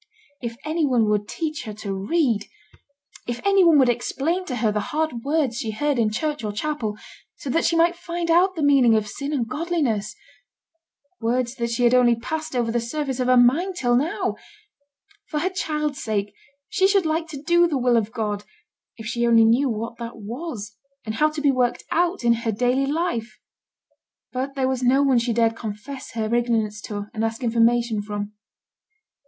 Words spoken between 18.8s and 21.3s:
if she only knew what that was, and how